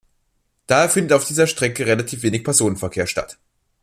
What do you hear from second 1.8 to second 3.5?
relativ wenig Personenverkehr statt.